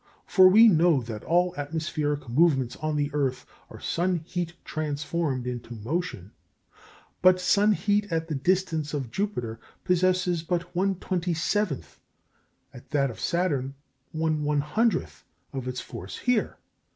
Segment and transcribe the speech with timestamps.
[0.25, 5.75] For we know that all atmospheric movements on the earth are sun heat transformed into
[5.75, 6.31] motion.
[7.21, 11.85] But sun heat at the distance of Jupiter possesses but 1/27,
[12.73, 13.75] at that of Saturn
[14.15, 15.21] 1/100
[15.53, 16.57] of its force here.